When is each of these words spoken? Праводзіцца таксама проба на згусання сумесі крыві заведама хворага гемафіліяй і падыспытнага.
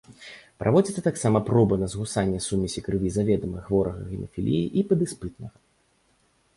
Праводзіцца 0.61 1.03
таксама 1.07 1.41
проба 1.49 1.77
на 1.83 1.87
згусання 1.95 2.39
сумесі 2.47 2.85
крыві 2.89 3.09
заведама 3.19 3.59
хворага 3.69 4.01
гемафіліяй 4.11 4.67
і 4.81 4.89
падыспытнага. 4.93 5.57